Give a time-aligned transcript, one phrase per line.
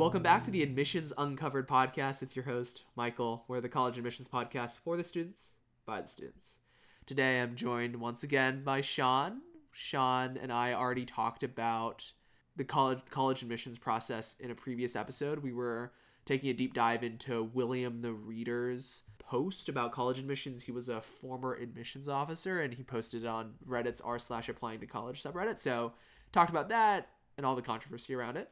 [0.00, 2.22] Welcome back to the Admissions Uncovered podcast.
[2.22, 3.44] It's your host, Michael.
[3.48, 5.50] We're the college admissions podcast for the students,
[5.84, 6.60] by the students.
[7.04, 9.42] Today I'm joined once again by Sean.
[9.72, 12.12] Sean and I already talked about
[12.56, 15.40] the college college admissions process in a previous episode.
[15.40, 15.92] We were
[16.24, 20.62] taking a deep dive into William the Reader's post about college admissions.
[20.62, 24.80] He was a former admissions officer and he posted it on Reddit's r slash applying
[24.80, 25.58] to college subreddit.
[25.58, 25.92] So
[26.32, 28.48] talked about that and all the controversy around it.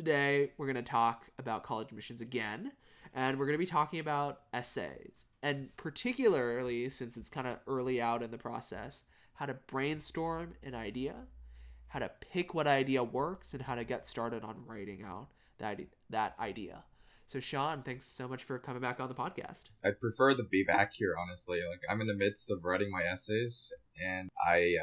[0.00, 2.72] Today we're gonna talk about college admissions again,
[3.12, 8.22] and we're gonna be talking about essays, and particularly since it's kind of early out
[8.22, 11.16] in the process, how to brainstorm an idea,
[11.88, 15.78] how to pick what idea works, and how to get started on writing out that
[16.08, 16.82] that idea.
[17.26, 19.64] So Sean, thanks so much for coming back on the podcast.
[19.84, 21.58] I'd prefer to be back here, honestly.
[21.58, 23.70] Like I'm in the midst of writing my essays,
[24.02, 24.76] and I,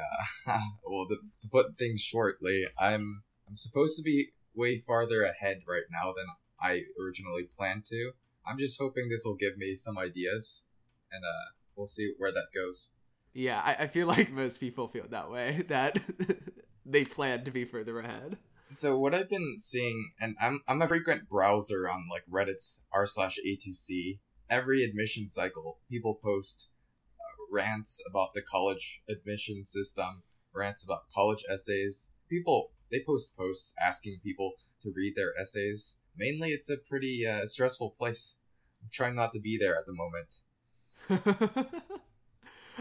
[0.45, 5.59] uh, well, to, to put things shortly, I'm I'm supposed to be way farther ahead
[5.67, 6.25] right now than
[6.59, 8.11] I originally planned to.
[8.45, 10.66] I'm just hoping this will give me some ideas,
[11.11, 12.89] and uh, we'll see where that goes.
[13.33, 15.99] Yeah, I, I feel like most people feel that way that
[16.86, 18.38] they plan to be further ahead.
[18.69, 23.05] So what I've been seeing, and I'm I'm a frequent browser on like Reddit's r
[23.05, 24.19] slash a2c.
[24.49, 26.69] Every admission cycle, people post
[27.19, 32.11] uh, rants about the college admission system, rants about college essays.
[32.30, 35.99] People they post posts asking people to read their essays.
[36.16, 38.38] Mainly, it's a pretty uh, stressful place.
[38.81, 40.41] I'm trying not to be there at the moment.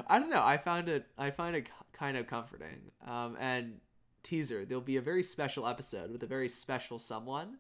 [0.06, 0.44] I don't know.
[0.44, 1.06] I found it.
[1.16, 2.92] I find it kind of comforting.
[3.06, 3.80] Um, and
[4.22, 7.58] teaser, there'll be a very special episode with a very special someone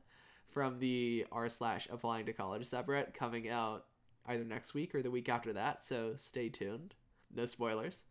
[0.48, 3.84] from the r slash applying to college subreddit coming out
[4.26, 5.84] either next week or the week after that.
[5.84, 6.94] So stay tuned.
[7.34, 8.04] No spoilers.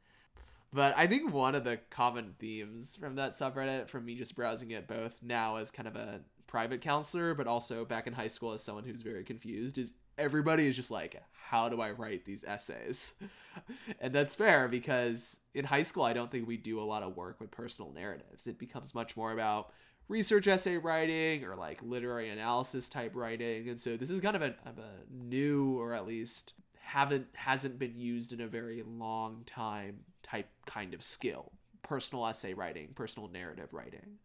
[0.75, 4.71] But I think one of the common themes from that subreddit, from me just browsing
[4.71, 8.51] it both now as kind of a private counselor, but also back in high school
[8.51, 12.43] as someone who's very confused, is everybody is just like, how do I write these
[12.43, 13.13] essays?
[14.01, 17.15] and that's fair because in high school, I don't think we do a lot of
[17.15, 18.45] work with personal narratives.
[18.45, 19.71] It becomes much more about
[20.09, 23.69] research essay writing or like literary analysis type writing.
[23.69, 26.51] And so this is kind of a, of a new, or at least
[26.85, 31.51] haven't hasn't been used in a very long time type kind of skill.
[31.81, 34.19] Personal essay writing personal narrative writing.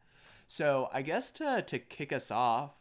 [0.47, 2.73] So i guess to to kick us off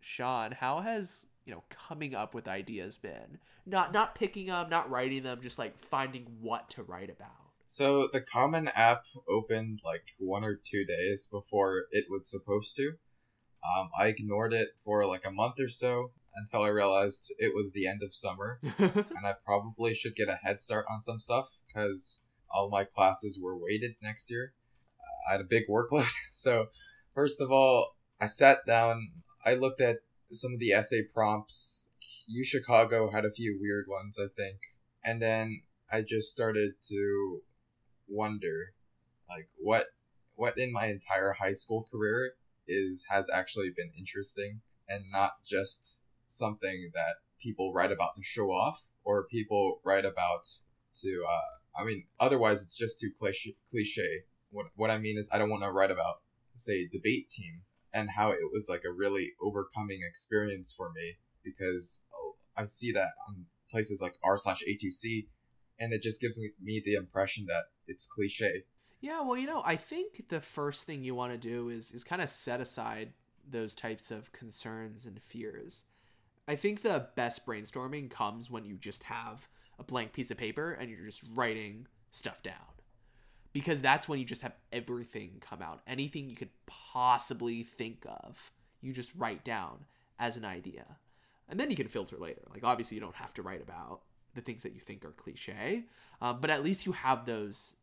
[0.00, 3.38] sean how has you know coming up with ideas been?
[3.64, 7.30] Not not picking them not writing them just like finding what to write about.
[7.66, 12.92] So the common app opened like one or two days before it was supposed to.
[13.64, 17.72] Um, i ignored it for like a month or so until I realized it was
[17.72, 21.50] the end of summer and I probably should get a head start on some stuff
[21.66, 24.52] because all my classes were weighted next year.
[25.00, 26.10] Uh, I had a big workload.
[26.32, 26.66] So,
[27.14, 29.10] first of all, I sat down,
[29.44, 29.98] I looked at
[30.32, 31.90] some of the essay prompts.
[32.26, 34.58] U Chicago had a few weird ones, I think.
[35.04, 37.40] And then I just started to
[38.08, 38.72] wonder
[39.28, 39.86] like what
[40.34, 42.32] what in my entire high school career
[42.66, 46.00] is has actually been interesting and not just
[46.36, 50.46] something that people write about to show off or people write about
[50.94, 54.22] to uh, i mean otherwise it's just too cliche, cliche.
[54.50, 56.16] what, what i mean is i don't want to write about
[56.56, 57.62] say debate team
[57.94, 62.04] and how it was like a really overcoming experience for me because
[62.56, 65.26] i see that on places like r slash a2c
[65.80, 68.64] and it just gives me the impression that it's cliche
[69.00, 72.04] yeah well you know i think the first thing you want to do is is
[72.04, 73.12] kind of set aside
[73.48, 75.84] those types of concerns and fears
[76.48, 79.48] I think the best brainstorming comes when you just have
[79.78, 82.54] a blank piece of paper and you're just writing stuff down.
[83.52, 85.80] Because that's when you just have everything come out.
[85.86, 89.84] Anything you could possibly think of, you just write down
[90.18, 90.84] as an idea.
[91.48, 92.40] And then you can filter later.
[92.50, 94.00] Like, obviously, you don't have to write about
[94.34, 95.84] the things that you think are cliche,
[96.20, 97.76] um, but at least you have those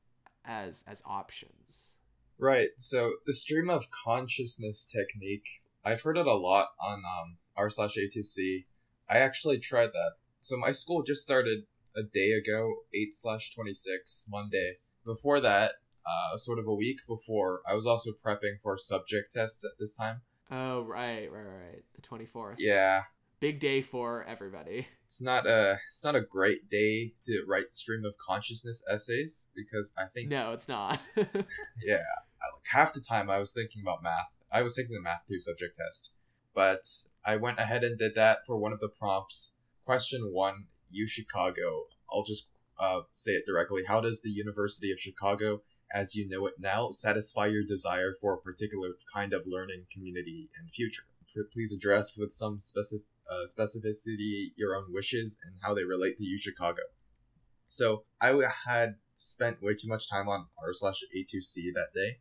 [0.45, 1.93] as as options.
[2.39, 2.69] Right.
[2.77, 7.97] So the stream of consciousness technique, I've heard it a lot on um, r slash
[7.97, 8.65] a2c.
[9.09, 10.13] I actually tried that.
[10.41, 11.65] So my school just started
[11.95, 14.77] a day ago, 8 slash 26, Monday.
[15.05, 15.73] Before that,
[16.05, 19.97] uh, sort of a week before, I was also prepping for subject tests at this
[19.97, 20.21] time.
[20.51, 21.83] Oh, right, right, right.
[21.95, 22.55] The 24th.
[22.59, 23.03] Yeah.
[23.39, 24.87] Big day for everybody.
[25.05, 29.93] It's not a it's not a great day to write stream of consciousness essays because
[29.97, 30.99] I think No, it's not.
[31.15, 32.03] yeah,
[32.43, 34.27] like half the time I was thinking about math.
[34.51, 36.11] I was taking the math two subject test,
[36.59, 36.83] but
[37.23, 39.53] I went ahead and did that for one of the prompts.
[39.85, 41.85] Question one, U Chicago.
[42.11, 43.83] I'll just uh, say it directly.
[43.87, 45.61] How does the University of Chicago,
[45.95, 50.49] as you know it now, satisfy your desire for a particular kind of learning community
[50.59, 51.03] and future?
[51.53, 56.25] please address with some specific uh, specificity your own wishes and how they relate to
[56.25, 56.81] U Chicago.
[57.69, 58.35] So I
[58.65, 62.17] had spent way too much time on r slash A2C that day.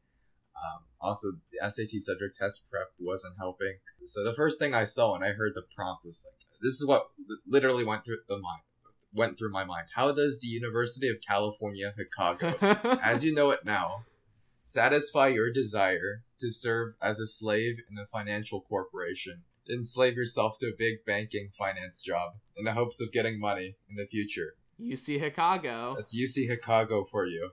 [0.64, 3.78] Um, also, the SAT subject test prep wasn't helping.
[4.04, 6.86] So the first thing I saw when I heard the prompt was like, this is
[6.86, 7.08] what
[7.46, 8.62] literally went through the mind
[9.12, 9.86] went through my mind.
[9.94, 12.54] How does the University of California, Chicago,
[13.02, 14.04] as you know it now,
[14.64, 19.42] satisfy your desire to serve as a slave in a financial corporation?
[19.70, 23.96] Enslave yourself to a big banking finance job in the hopes of getting money in
[23.96, 24.54] the future.
[24.80, 25.94] UC Chicago.
[25.96, 27.50] That's UC Chicago for you.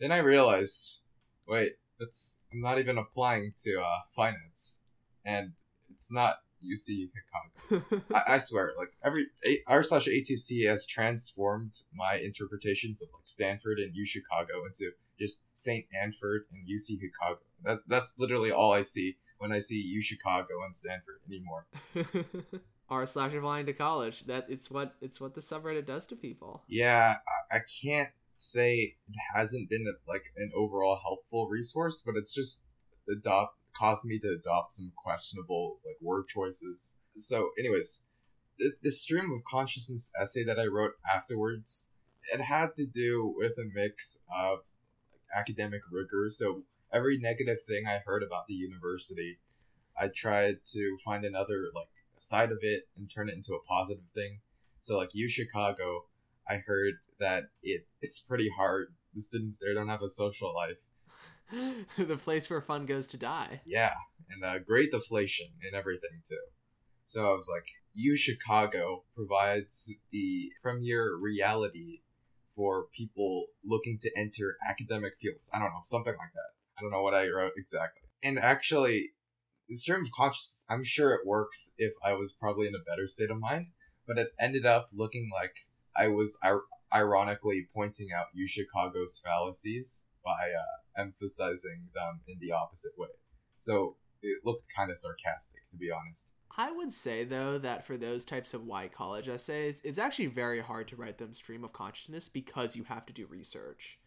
[0.00, 1.00] Then I realized,
[1.46, 4.80] wait, that's I'm not even applying to uh, finance,
[5.24, 5.52] and
[5.90, 8.02] it's not UC Chicago.
[8.14, 9.26] I, I swear, like every
[9.66, 15.42] r slash A2C has transformed my interpretations of like Stanford and U Chicago into just
[15.54, 17.40] Saint Anford and UC Chicago.
[17.64, 21.66] That that's literally all I see when I see U Chicago and Stanford anymore.
[22.88, 24.24] r slash applying to college.
[24.26, 26.62] That it's what it's what the subreddit does to people.
[26.68, 27.16] Yeah,
[27.52, 28.10] I, I can't
[28.42, 32.64] say it hasn't been like an overall helpful resource, but it's just
[33.10, 36.96] adopt caused me to adopt some questionable like word choices.
[37.16, 38.02] So, anyways,
[38.58, 41.90] the, the stream of consciousness essay that I wrote afterwards,
[42.32, 44.60] it had to do with a mix of
[45.34, 46.28] academic rigor.
[46.28, 46.62] So
[46.92, 49.38] every negative thing I heard about the university,
[49.98, 54.04] I tried to find another like side of it and turn it into a positive
[54.14, 54.40] thing.
[54.80, 56.04] So like U Chicago,
[56.48, 58.88] I heard that it it's pretty hard.
[59.14, 60.76] The students there don't have a social life.
[61.98, 63.60] the place where fun goes to die.
[63.64, 63.94] Yeah,
[64.30, 66.40] and uh, grade deflation and everything too.
[67.06, 72.00] So I was like, U Chicago provides the premier reality
[72.56, 75.50] for people looking to enter academic fields.
[75.52, 76.52] I don't know, something like that.
[76.78, 78.08] I don't know what I wrote exactly.
[78.22, 79.10] And actually,
[79.68, 83.08] the stream of consciousness, I'm sure it works if I was probably in a better
[83.08, 83.66] state of mind,
[84.06, 85.54] but it ended up looking like
[85.96, 86.38] I was
[86.94, 93.08] ironically pointing out U Chicago's fallacies by uh, emphasizing them in the opposite way.
[93.58, 96.30] So it looked kind of sarcastic, to be honest.
[96.56, 100.60] I would say though that for those types of white college essays, it's actually very
[100.60, 103.98] hard to write them stream of consciousness because you have to do research.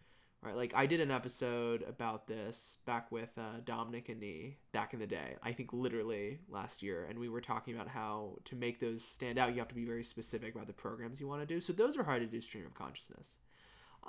[0.46, 0.56] Right?
[0.56, 5.00] Like I did an episode about this back with uh, Dominic and Nee back in
[5.00, 5.36] the day.
[5.42, 9.40] I think literally last year, and we were talking about how to make those stand
[9.40, 11.60] out, you have to be very specific about the programs you want to do.
[11.60, 13.38] So those are hard to do stream of consciousness.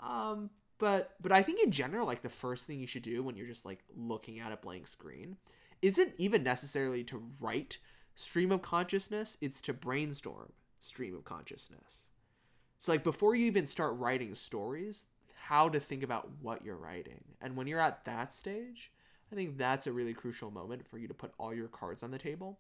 [0.03, 3.37] Um, but but I think in general, like the first thing you should do when
[3.37, 5.39] you're just like looking at a blank screen
[5.81, 7.79] isn't even necessarily to write
[8.15, 12.09] stream of consciousness, it's to brainstorm stream of consciousness.
[12.79, 15.05] So, like, before you even start writing stories,
[15.49, 17.23] how to think about what you're writing.
[17.41, 18.91] And when you're at that stage,
[19.31, 22.11] I think that's a really crucial moment for you to put all your cards on
[22.11, 22.59] the table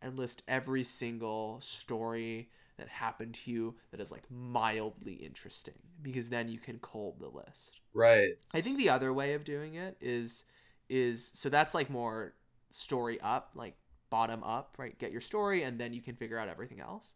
[0.00, 2.48] and list every single story
[2.78, 7.28] that happened to you that is like mildly interesting because then you can cull the
[7.28, 7.80] list.
[7.92, 8.36] Right.
[8.54, 10.44] I think the other way of doing it is
[10.88, 12.34] is so that's like more
[12.70, 13.76] story up, like
[14.10, 14.98] bottom up, right?
[14.98, 17.14] Get your story and then you can figure out everything else.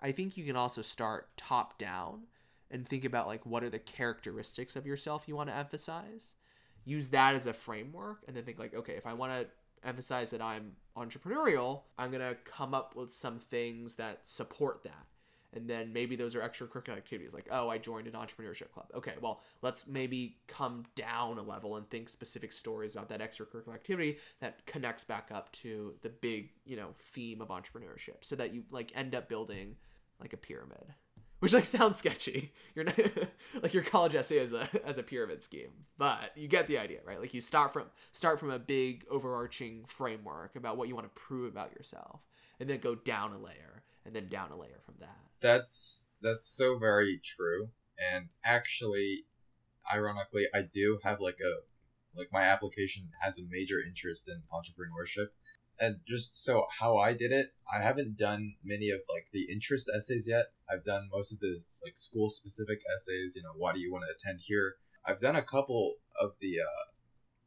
[0.00, 2.24] I think you can also start top down
[2.70, 6.34] and think about like what are the characteristics of yourself you want to emphasize.
[6.84, 9.46] Use that as a framework and then think like, okay, if I want to
[9.86, 15.06] emphasize that I'm entrepreneurial, I'm going to come up with some things that support that.
[15.54, 18.86] And then maybe those are extracurricular activities like, oh, I joined an entrepreneurship club.
[18.94, 23.74] Okay, well, let's maybe come down a level and think specific stories about that extracurricular
[23.74, 28.52] activity that connects back up to the big, you know, theme of entrepreneurship so that
[28.52, 29.76] you like end up building
[30.20, 30.94] like a pyramid.
[31.40, 32.52] Which like sounds sketchy.
[32.74, 32.98] You're not,
[33.62, 37.00] like your college essay as a as a pyramid scheme, but you get the idea,
[37.04, 37.20] right?
[37.20, 41.20] Like you start from start from a big overarching framework about what you want to
[41.20, 42.20] prove about yourself,
[42.60, 45.18] and then go down a layer, and then down a layer from that.
[45.40, 47.70] That's that's so very true.
[48.12, 49.24] And actually,
[49.92, 51.66] ironically, I do have like a
[52.16, 55.28] like my application has a major interest in entrepreneurship.
[55.80, 59.90] And just so how I did it, I haven't done many of like the interest
[59.94, 60.46] essays yet.
[60.70, 64.04] I've done most of the like school specific essays, you know, why do you want
[64.08, 64.74] to attend here?
[65.06, 66.84] I've done a couple of the uh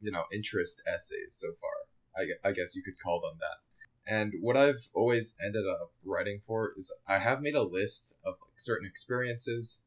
[0.00, 1.70] you know, interest essays so far.
[2.16, 4.12] I, I guess you could call them that.
[4.12, 8.34] And what I've always ended up writing for is I have made a list of
[8.40, 9.82] like certain experiences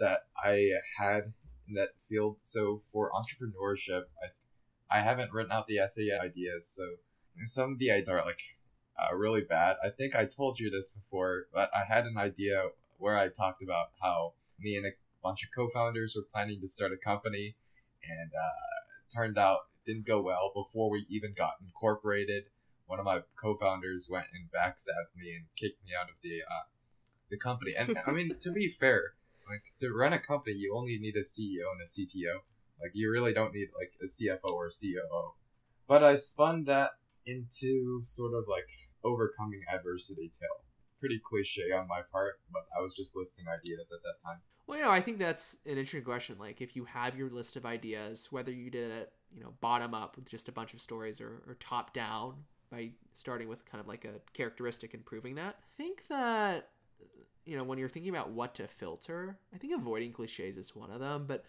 [0.00, 1.32] that I had
[1.68, 2.38] in that field.
[2.42, 6.68] So for entrepreneurship, I I haven't written out the essay ideas.
[6.68, 6.82] So
[7.44, 8.40] some of the ideas are like
[8.98, 9.76] uh, really bad.
[9.84, 13.62] I think I told you this before, but I had an idea where I talked
[13.62, 14.90] about how me and a
[15.22, 17.56] bunch of co-founders were planning to start a company,
[18.02, 22.44] and uh, turned out it didn't go well before we even got incorporated
[22.86, 26.66] one of my co-founders went and backstabbed me and kicked me out of the uh,
[27.30, 27.74] the company.
[27.76, 29.14] And I mean, to be fair,
[29.48, 32.42] like to run a company, you only need a CEO and a CTO.
[32.80, 35.34] Like you really don't need like a CFO or a COO.
[35.88, 36.90] But I spun that
[37.26, 38.68] into sort of like
[39.04, 40.64] overcoming adversity tale.
[40.98, 44.40] Pretty cliche on my part, but I was just listing ideas at that time.
[44.66, 46.36] Well, know, I think that's an interesting question.
[46.38, 49.94] Like, if you have your list of ideas, whether you did it, you know, bottom
[49.94, 52.34] up with just a bunch of stories or, or top down
[52.70, 56.70] by starting with kind of like a characteristic and proving that, I think that,
[57.44, 60.90] you know, when you're thinking about what to filter, I think avoiding cliches is one
[60.90, 61.26] of them.
[61.28, 61.44] But,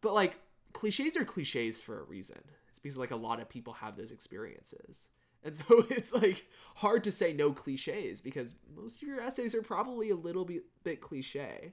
[0.00, 0.38] but like,
[0.72, 2.40] cliches are cliches for a reason.
[2.68, 5.08] It's because like a lot of people have those experiences.
[5.44, 9.62] And so it's like hard to say no cliches because most of your essays are
[9.62, 11.72] probably a little bit, bit cliche.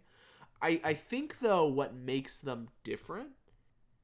[0.61, 3.29] I, I think though what makes them different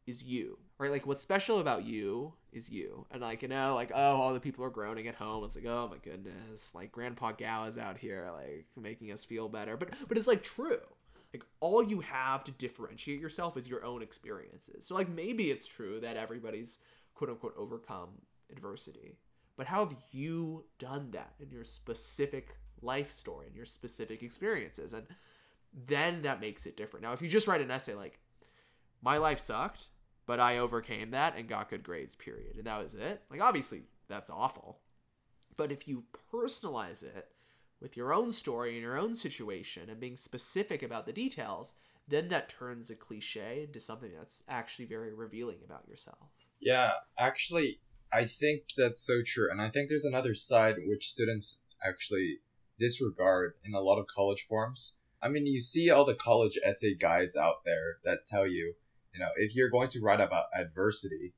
[0.06, 0.60] is you.
[0.78, 0.92] Right?
[0.92, 3.06] Like what's special about you is you.
[3.12, 5.44] And like, you know, like, oh, all the people are groaning at home.
[5.44, 9.48] It's like, oh my goodness, like Grandpa Gao is out here like making us feel
[9.48, 9.78] better.
[9.78, 10.80] But but it's like true.
[11.34, 14.86] Like all you have to differentiate yourself is your own experiences.
[14.86, 16.80] So like maybe it's true that everybody's
[17.16, 18.10] quote unquote overcome
[18.52, 19.18] adversity.
[19.56, 24.94] But how have you done that in your specific life story and your specific experiences?
[24.94, 25.06] And
[25.74, 27.04] then that makes it different.
[27.04, 28.20] Now, if you just write an essay like,
[29.02, 29.88] my life sucked,
[30.26, 33.84] but I overcame that and got good grades, period, and that was it, like, obviously,
[34.08, 34.80] that's awful.
[35.58, 37.30] But if you personalize it
[37.82, 41.74] with your own story and your own situation and being specific about the details,
[42.08, 46.30] then that turns a cliche into something that's actually very revealing about yourself.
[46.62, 47.80] Yeah, actually,
[48.14, 49.50] I think that's so true.
[49.50, 52.38] And I think there's another side which students actually
[52.80, 54.96] disregard in a lot of college forums.
[55.22, 58.76] I mean, you see all the college essay guides out there that tell you,
[59.14, 61.34] you know, if you're going to write about adversity,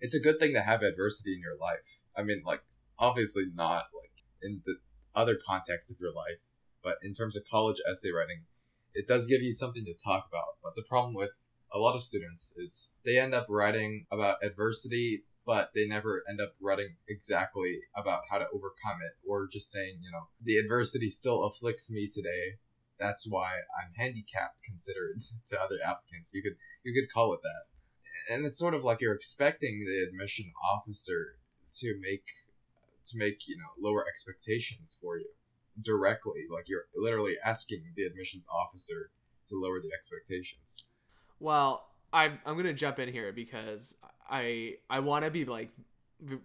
[0.00, 2.00] it's a good thing to have adversity in your life.
[2.16, 2.62] I mean, like,
[2.98, 4.76] obviously not like in the
[5.14, 6.38] other context of your life,
[6.82, 8.42] but in terms of college essay writing,
[8.94, 10.56] it does give you something to talk about.
[10.62, 11.30] But the problem with
[11.72, 16.40] a lot of students is they end up writing about adversity but they never end
[16.40, 21.08] up writing exactly about how to overcome it or just saying, you know, the adversity
[21.08, 22.54] still afflicts me today.
[23.00, 26.30] That's why I'm handicapped considered to other applicants.
[26.32, 26.54] You could
[26.84, 28.32] you could call it that.
[28.32, 31.34] And it's sort of like you're expecting the admission officer
[31.80, 32.26] to make
[33.06, 35.30] to make, you know, lower expectations for you
[35.82, 36.44] directly.
[36.48, 39.10] Like you're literally asking the admissions officer
[39.48, 40.84] to lower the expectations.
[41.40, 43.94] Well, I'm I'm gonna jump in here because
[44.28, 45.70] I I want to be like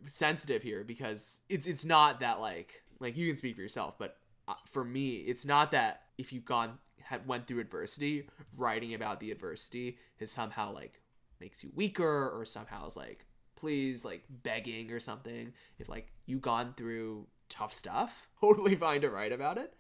[0.05, 4.17] sensitive here because it's it's not that like like you can speak for yourself, but
[4.47, 9.19] uh, for me, it's not that if you've gone had went through adversity, writing about
[9.19, 11.01] the adversity is somehow like
[11.39, 15.53] makes you weaker or somehow is like please like begging or something.
[15.79, 19.73] If like you gone through tough stuff, totally fine to write about it.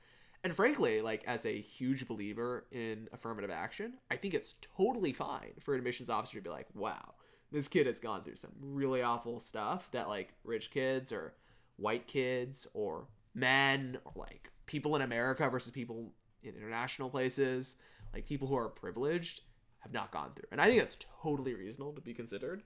[0.45, 5.53] And frankly, like as a huge believer in affirmative action, I think it's totally fine
[5.59, 7.15] for an admissions officer to be like, wow,
[7.51, 11.33] this kid has gone through some really awful stuff that like rich kids or
[11.77, 17.77] white kids or men or like people in America versus people in international places,
[18.13, 19.41] like people who are privileged
[19.79, 20.49] have not gone through.
[20.51, 22.61] And I think that's totally reasonable to be considered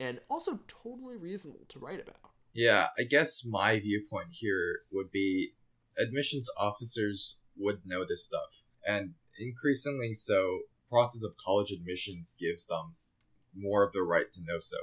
[0.00, 2.32] and also totally reasonable to write about.
[2.54, 5.52] Yeah, I guess my viewpoint here would be
[5.98, 8.62] admissions officers would know this stuff.
[8.86, 12.94] And increasingly so, process of college admissions gives them
[13.54, 14.78] more of the right to know so.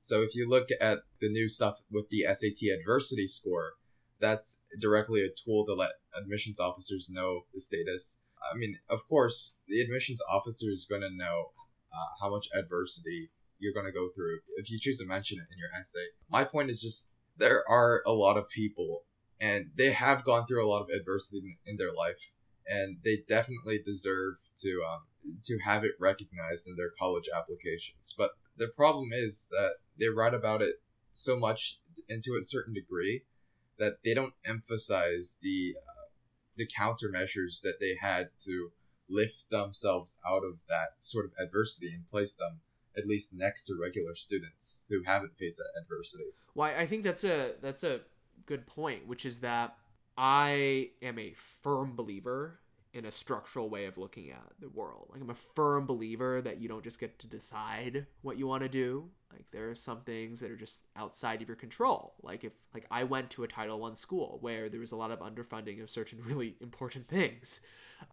[0.00, 3.74] So if you look at the new stuff with the SAT adversity score,
[4.20, 8.18] that's directly a tool to let admissions officers know the status.
[8.52, 11.52] I mean, of course, the admissions officer is going to know
[11.92, 15.52] uh, how much adversity you're going to go through if you choose to mention it
[15.52, 16.04] in your essay.
[16.30, 19.02] My point is just there are a lot of people
[19.44, 22.30] and they have gone through a lot of adversity in, in their life
[22.66, 25.02] and they definitely deserve to um,
[25.42, 28.14] to have it recognized in their college applications.
[28.16, 30.76] But the problem is that they write about it
[31.12, 33.22] so much into a certain degree
[33.78, 36.08] that they don't emphasize the uh,
[36.56, 38.70] the countermeasures that they had to
[39.10, 42.60] lift themselves out of that sort of adversity and place them
[42.96, 46.24] at least next to regular students who haven't faced that adversity.
[46.54, 48.00] Well, I think that's a that's a
[48.46, 49.76] good point, which is that
[50.16, 52.60] I am a firm believer
[52.94, 55.08] in a structural way of looking at the world.
[55.10, 58.62] Like I'm a firm believer that you don't just get to decide what you want
[58.62, 59.10] to do.
[59.32, 62.14] Like there are some things that are just outside of your control.
[62.22, 65.10] Like if like I went to a Title 1 school where there was a lot
[65.10, 67.60] of underfunding of certain really important things.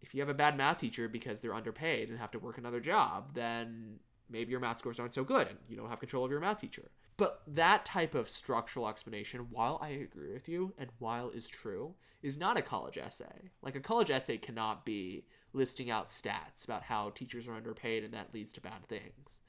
[0.01, 2.79] If you have a bad math teacher because they're underpaid and have to work another
[2.79, 3.99] job, then
[4.31, 6.59] maybe your math scores aren't so good and you don't have control of your math
[6.59, 6.91] teacher.
[7.17, 11.95] But that type of structural explanation, while I agree with you and while is true,
[12.23, 13.51] is not a college essay.
[13.61, 18.13] Like a college essay cannot be listing out stats about how teachers are underpaid and
[18.13, 19.39] that leads to bad things.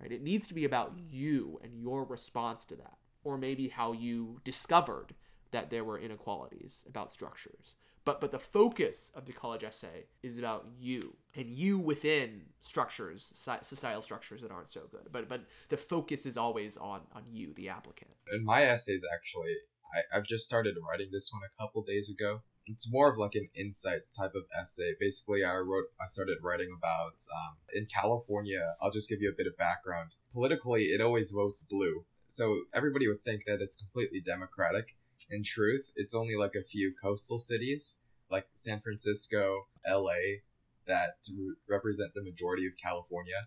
[0.00, 0.12] Right?
[0.12, 4.40] It needs to be about you and your response to that or maybe how you
[4.44, 5.14] discovered
[5.50, 7.76] that there were inequalities about structures.
[8.04, 13.30] But but the focus of the college essay is about you and you within structures,
[13.34, 15.08] societal structures that aren't so good.
[15.10, 18.10] But but the focus is always on on you, the applicant.
[18.32, 19.54] In my essays, actually,
[19.94, 22.42] I, I've just started writing this one a couple days ago.
[22.66, 24.94] It's more of like an insight type of essay.
[24.98, 28.74] Basically, I wrote, I started writing about um, in California.
[28.80, 30.12] I'll just give you a bit of background.
[30.32, 34.96] Politically, it always votes blue, so everybody would think that it's completely democratic
[35.30, 37.98] in truth, it's only like a few coastal cities,
[38.30, 40.40] like San Francisco, LA,
[40.86, 43.46] that re- represent the majority of California,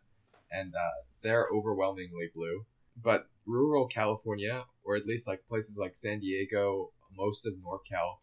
[0.52, 2.66] and uh, they're overwhelmingly blue.
[3.02, 8.18] But rural California, or at least like places like San Diego, most of NorCal,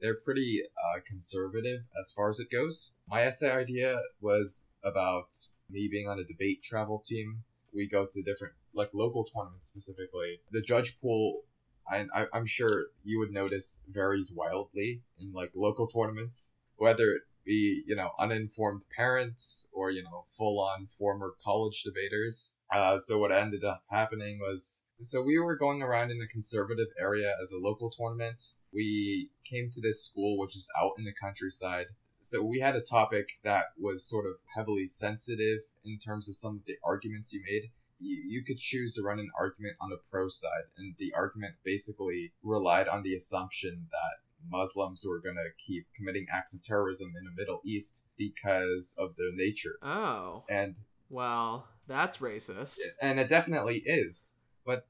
[0.00, 2.94] they're pretty uh, conservative as far as it goes.
[3.08, 5.34] My essay idea was about
[5.70, 7.42] me being on a debate travel team.
[7.74, 10.40] We go to different, like local tournaments specifically.
[10.52, 11.42] The judge pool
[11.90, 17.22] I, I am sure you would notice varies wildly in like local tournaments, whether it
[17.44, 22.54] be you know uninformed parents or you know full on former college debaters.
[22.72, 26.88] Uh, so what ended up happening was so we were going around in a conservative
[27.00, 28.54] area as a local tournament.
[28.72, 31.86] We came to this school which is out in the countryside.
[32.20, 36.56] So we had a topic that was sort of heavily sensitive in terms of some
[36.56, 39.98] of the arguments you made you, you could choose to run an argument on the
[40.10, 45.50] pro side, and the argument basically relied on the assumption that Muslims were going to
[45.64, 49.78] keep committing acts of terrorism in the Middle East because of their nature.
[49.82, 50.44] Oh.
[50.48, 50.76] And
[51.10, 52.78] well, that's racist.
[53.00, 54.36] And it definitely is.
[54.64, 54.86] But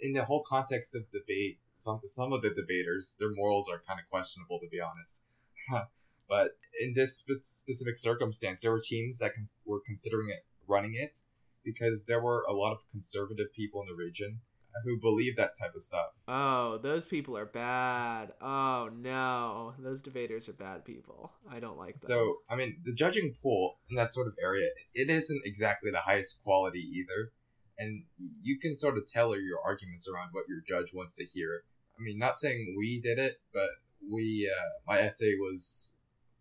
[0.00, 3.98] in the whole context of debate, some some of the debaters, their morals are kind
[3.98, 5.22] of questionable to be honest.
[6.28, 11.18] but in this specific circumstance, there were teams that con- were considering it running it
[11.64, 14.40] because there were a lot of conservative people in the region
[14.84, 16.06] who believe that type of stuff.
[16.26, 18.32] Oh, those people are bad.
[18.40, 21.32] Oh no, those debaters are bad people.
[21.50, 22.08] I don't like them.
[22.08, 26.00] So, I mean, the judging pool in that sort of area, it isn't exactly the
[26.00, 27.32] highest quality either,
[27.78, 28.04] and
[28.42, 31.64] you can sort of tailor your arguments around what your judge wants to hear.
[31.98, 33.68] I mean, not saying we did it, but
[34.10, 35.94] we, uh, my essay was,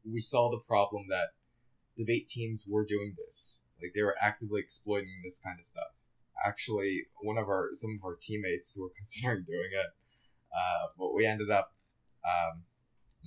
[0.09, 1.29] we saw the problem that
[1.97, 5.91] debate teams were doing this like they were actively exploiting this kind of stuff.
[6.45, 9.91] Actually, one of our some of our teammates were considering doing it,
[10.53, 11.73] uh, but we ended up
[12.25, 12.63] um,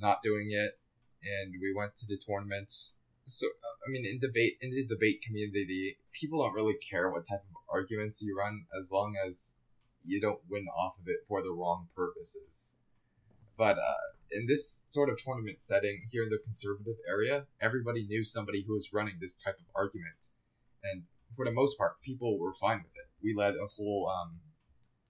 [0.01, 0.79] not doing it,
[1.23, 2.95] and we went to the tournaments.
[3.27, 3.47] So
[3.87, 7.57] I mean, in debate in the debate community, people don't really care what type of
[7.73, 9.57] arguments you run as long as
[10.05, 12.77] you don't win off of it for the wrong purposes.
[13.57, 18.25] But uh, in this sort of tournament setting here in the conservative area, everybody knew
[18.25, 20.31] somebody who was running this type of argument
[20.85, 23.09] and for the most part, people were fine with it.
[23.23, 24.41] We led a whole, um,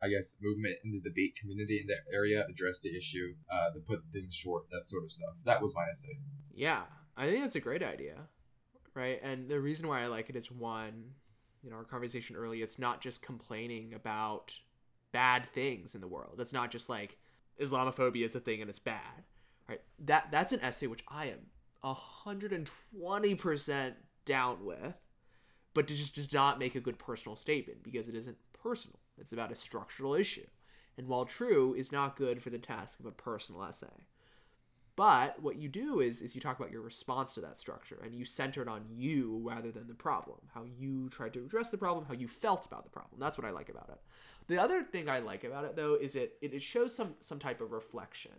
[0.02, 3.80] I guess, movement in the debate community in that area, address the issue, uh, to
[3.80, 5.34] put things short, that sort of stuff.
[5.44, 6.16] That was my essay.
[6.54, 6.82] Yeah,
[7.16, 8.16] I think that's a great idea,
[8.94, 9.20] right?
[9.22, 11.04] And the reason why I like it is one,
[11.62, 12.62] you know, our conversation early.
[12.62, 14.54] It's not just complaining about
[15.12, 16.36] bad things in the world.
[16.40, 17.18] It's not just like
[17.60, 19.24] Islamophobia is a thing and it's bad,
[19.68, 19.80] right?
[19.98, 21.46] That that's an essay which I am
[21.82, 24.94] hundred and twenty percent down with
[25.74, 29.00] but it just does not make a good personal statement because it isn't personal.
[29.18, 30.46] It's about a structural issue.
[30.96, 34.06] And while true is not good for the task of a personal essay.
[34.96, 38.14] But what you do is is you talk about your response to that structure and
[38.14, 40.38] you center it on you rather than the problem.
[40.54, 43.18] How you tried to address the problem, how you felt about the problem.
[43.18, 44.00] That's what I like about it.
[44.46, 47.60] The other thing I like about it though is it it shows some some type
[47.60, 48.32] of reflection.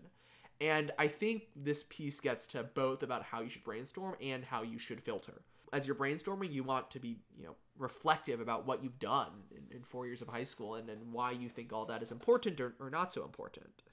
[0.62, 4.64] And I think this piece gets to both about how you should brainstorm and how
[4.64, 5.42] you should filter
[5.76, 9.76] as you're brainstorming, you want to be, you know, reflective about what you've done in,
[9.76, 12.62] in four years of high school and, and why you think all that is important
[12.62, 13.84] or, or not so important.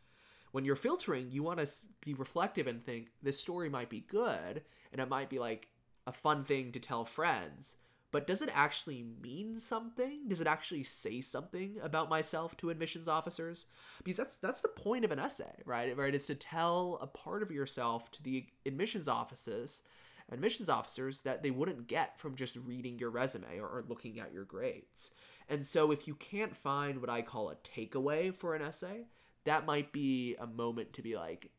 [0.52, 1.68] When you're filtering, you want to
[2.04, 4.62] be reflective and think this story might be good
[4.92, 5.68] and it might be like
[6.06, 7.76] a fun thing to tell friends,
[8.10, 10.28] but does it actually mean something?
[10.28, 13.66] Does it actually say something about myself to admissions officers?
[14.04, 15.96] Because that's that's the point of an essay, right?
[15.96, 19.82] Right, is to tell a part of yourself to the admissions offices
[20.30, 24.32] admissions officers that they wouldn't get from just reading your resume or, or looking at
[24.32, 25.12] your grades.
[25.48, 29.06] And so if you can't find what I call a takeaway for an essay,
[29.44, 31.50] that might be a moment to be like,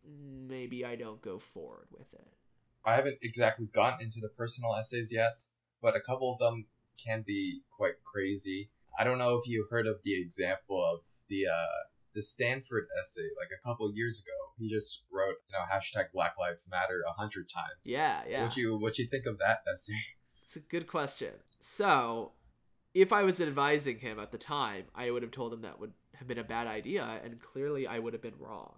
[0.47, 2.27] maybe I don't go forward with it.
[2.85, 5.43] I haven't exactly gotten into the personal essays yet,
[5.81, 6.65] but a couple of them
[7.03, 8.69] can be quite crazy.
[8.97, 13.27] I don't know if you heard of the example of the uh the Stanford essay
[13.39, 14.31] like a couple years ago.
[14.59, 17.81] He just wrote, you know, hashtag Black Lives Matter a hundred times.
[17.85, 18.43] Yeah, yeah.
[18.43, 19.93] What you what you think of that essay?
[20.43, 21.31] It's a good question.
[21.61, 22.33] So,
[22.93, 25.93] if I was advising him at the time, I would have told him that would
[26.23, 28.73] have been a bad idea, and clearly I would have been wrong.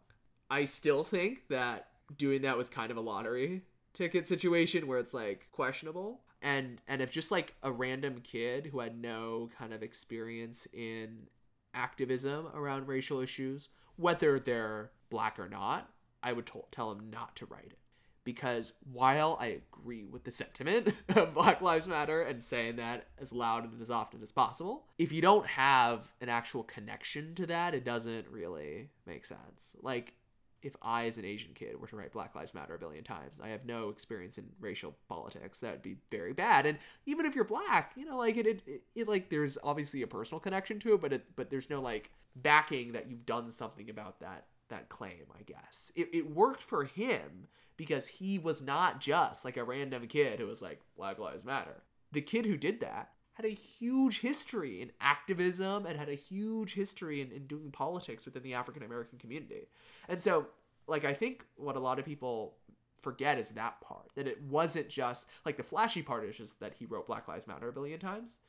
[0.49, 3.61] I still think that doing that was kind of a lottery
[3.93, 6.21] ticket situation where it's like questionable.
[6.41, 11.27] And and if just like a random kid who had no kind of experience in
[11.73, 15.89] activism around racial issues, whether they're black or not,
[16.21, 17.79] I would to- tell him not to write it
[18.25, 23.31] because while I agree with the sentiment of Black Lives Matter and saying that as
[23.31, 27.73] loud and as often as possible, if you don't have an actual connection to that,
[27.73, 29.75] it doesn't really make sense.
[29.81, 30.15] Like,
[30.63, 33.39] if I, as an Asian kid, were to write Black Lives Matter a billion times,
[33.41, 35.59] I have no experience in racial politics.
[35.59, 36.65] That would be very bad.
[36.65, 40.07] And even if you're black, you know, like it, it, it, like there's obviously a
[40.07, 43.91] personal connection to it, but it, but there's no like backing that you've done something
[43.91, 45.25] about that that claim.
[45.37, 47.47] I guess it, it worked for him
[47.77, 51.83] because he was not just like a random kid who was like Black Lives Matter.
[52.11, 56.73] The kid who did that had a huge history in activism and had a huge
[56.73, 59.67] history in, in doing politics within the African American community.
[60.07, 60.47] And so,
[60.87, 62.55] like, I think what a lot of people
[63.01, 66.75] forget is that part that it wasn't just like the flashy part is just that
[66.75, 68.39] he wrote Black Lives Matter a billion times.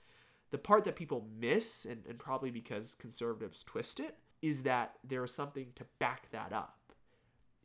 [0.53, 5.25] The part that people miss, and, and probably because conservatives twist it, is that there
[5.25, 6.77] is something to back that up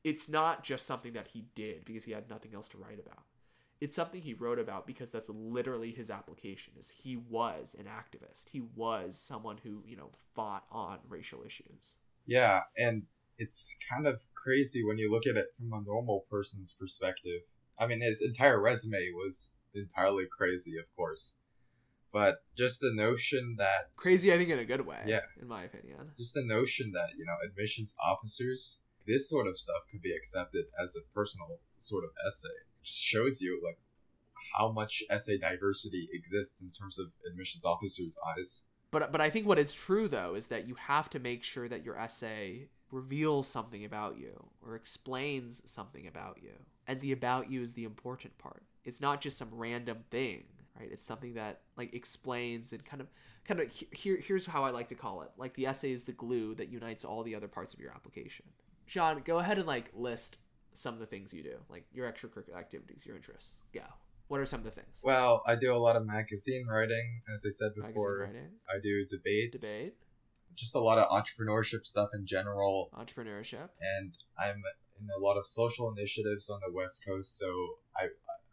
[0.03, 3.23] it's not just something that he did because he had nothing else to write about.
[3.79, 8.49] It's something he wrote about because that's literally his application is he was an activist.
[8.51, 11.95] He was someone who, you know, fought on racial issues.
[12.27, 13.03] Yeah, and
[13.39, 17.41] it's kind of crazy when you look at it from a normal person's perspective.
[17.79, 21.37] I mean, his entire resume was entirely crazy, of course.
[22.13, 25.03] But just the notion that crazy, I think, in a good way.
[25.05, 26.11] Yeah, in my opinion.
[26.17, 30.65] Just the notion that you know admissions officers this sort of stuff could be accepted
[30.81, 32.49] as a personal sort of essay.
[32.83, 33.77] Just shows you like
[34.55, 38.63] how much essay diversity exists in terms of admissions officers' eyes.
[38.91, 41.67] But but I think what is true though is that you have to make sure
[41.67, 46.51] that your essay reveals something about you or explains something about you.
[46.87, 48.63] And the about you is the important part.
[48.83, 50.43] It's not just some random thing,
[50.79, 50.89] right?
[50.91, 53.07] It's something that like explains and kind of
[53.45, 55.31] kind of here here's how I like to call it.
[55.37, 58.45] Like the essay is the glue that unites all the other parts of your application.
[58.85, 60.37] Sean, go ahead and like list
[60.73, 63.55] some of the things you do, like your extracurricular activities, your interests.
[63.73, 63.81] Go.
[64.27, 64.99] What are some of the things?
[65.03, 68.31] Well, I do a lot of magazine writing, as I said before.
[68.69, 69.51] I do debate.
[69.51, 69.95] Debate.
[70.55, 72.89] Just a lot of entrepreneurship stuff in general.
[72.97, 73.69] Entrepreneurship.
[73.97, 74.61] And I'm
[75.01, 77.47] in a lot of social initiatives on the West Coast, so
[77.97, 78.07] I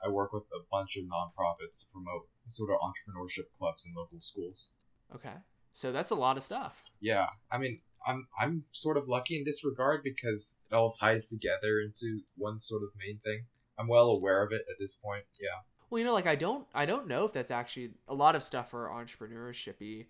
[0.04, 4.20] I work with a bunch of nonprofits to promote sort of entrepreneurship clubs in local
[4.20, 4.72] schools.
[5.14, 5.34] Okay.
[5.72, 6.82] So that's a lot of stuff.
[7.00, 7.28] Yeah.
[7.50, 11.80] I mean, I'm I'm sort of lucky in this regard because it all ties together
[11.80, 13.44] into one sort of main thing.
[13.78, 15.24] I'm well aware of it at this point.
[15.40, 15.48] Yeah.
[15.90, 18.42] Well, you know, like I don't I don't know if that's actually a lot of
[18.42, 20.06] stuff are entrepreneurshipy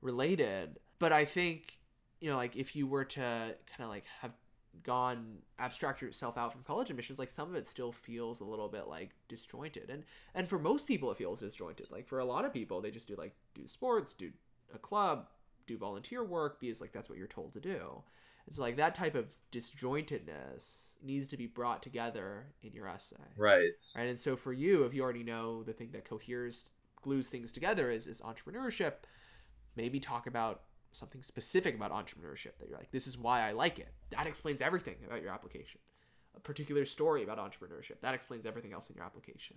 [0.00, 1.78] related, but I think
[2.20, 4.32] you know, like if you were to kind of like have
[4.82, 8.68] gone abstract yourself out from college admissions like some of it still feels a little
[8.68, 12.44] bit like disjointed and and for most people it feels disjointed like for a lot
[12.44, 14.30] of people they just do like do sports do
[14.74, 15.26] a club
[15.66, 18.02] do volunteer work because like that's what you're told to do.
[18.46, 23.16] And so like that type of disjointedness needs to be brought together in your essay.
[23.36, 23.80] Right.
[23.96, 24.08] Right.
[24.08, 26.70] And so for you, if you already know the thing that coheres
[27.02, 28.92] glues things together is, is entrepreneurship,
[29.76, 30.62] maybe talk about
[30.96, 33.92] something specific about entrepreneurship that you're like, this is why I like it.
[34.10, 35.80] That explains everything about your application.
[36.36, 38.00] A particular story about entrepreneurship.
[38.02, 39.56] That explains everything else in your application.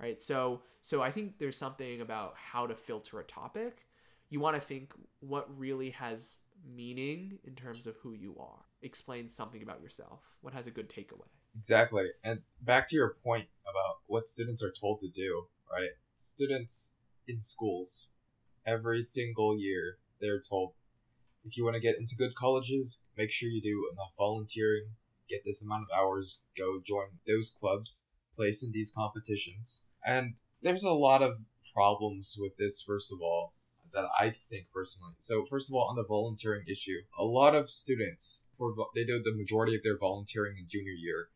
[0.00, 0.20] Right.
[0.20, 3.86] So so I think there's something about how to filter a topic
[4.30, 6.38] you want to think what really has
[6.74, 10.88] meaning in terms of who you are explains something about yourself what has a good
[10.88, 15.90] takeaway exactly and back to your point about what students are told to do right
[16.16, 16.94] students
[17.28, 18.10] in schools
[18.66, 20.74] every single year they're told.
[21.44, 24.90] If you want to get into good colleges make sure you do enough volunteering
[25.30, 28.04] get this amount of hours go join those clubs
[28.36, 29.84] place in these competitions.
[30.04, 31.38] And there's a lot of
[31.74, 33.54] problems with this first of all
[33.92, 35.14] that I think personally.
[35.18, 39.22] So first of all, on the volunteering issue, a lot of students for they do
[39.22, 41.28] the majority of their volunteering in junior year,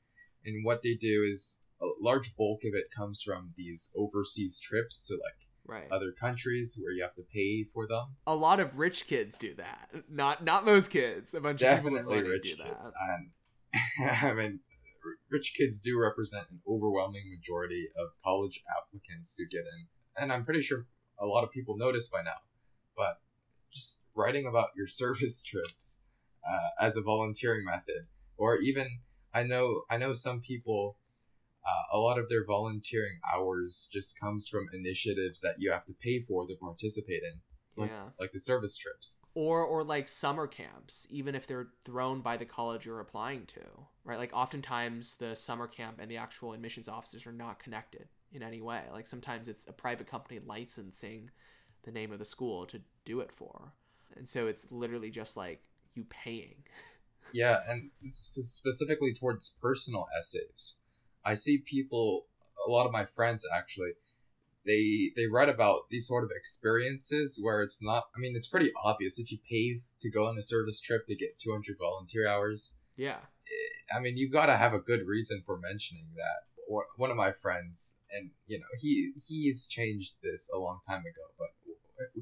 [0.45, 5.03] and what they do is a large bulk of it comes from these overseas trips
[5.07, 5.91] to like right.
[5.91, 8.17] other countries where you have to pay for them.
[8.27, 9.91] A lot of rich kids do that.
[10.11, 11.35] Not not most kids.
[11.35, 12.91] A bunch Definitely of people rich kids.
[13.09, 14.61] And I mean,
[15.31, 20.45] rich kids do represent an overwhelming majority of college applicants who get in, and I'm
[20.45, 20.87] pretty sure
[21.19, 22.41] a lot of people notice by now
[22.97, 23.21] but
[23.73, 26.01] just writing about your service trips
[26.49, 28.87] uh, as a volunteering method, or even
[29.33, 30.97] I know I know some people.
[31.67, 35.95] Uh, a lot of their volunteering hours just comes from initiatives that you have to
[36.03, 37.41] pay for to participate in,
[37.77, 38.05] like, yeah.
[38.21, 39.21] like the service trips.
[39.35, 43.61] or or like summer camps even if they're thrown by the college you're applying to
[44.05, 44.19] right?
[44.19, 48.61] Like oftentimes the summer camp and the actual admissions officers are not connected in any
[48.61, 48.83] way.
[48.93, 51.31] Like sometimes it's a private company licensing
[51.83, 53.73] the name of the school to do it for.
[54.17, 55.63] And so it's literally just like
[55.95, 56.57] you paying.
[57.33, 60.77] Yeah, and sp- specifically towards personal essays,
[61.25, 62.27] I see people.
[62.67, 63.93] A lot of my friends actually,
[64.67, 68.05] they they write about these sort of experiences where it's not.
[68.17, 71.17] I mean, it's pretty obvious if you pay to go on a service trip to
[71.17, 72.77] get two hundred volunteer hours.
[72.97, 76.49] yeah eh, I mean, you've gotta have a good reason for mentioning that.
[76.67, 81.01] One one of my friends, and you know, he he's changed this a long time
[81.01, 81.49] ago, but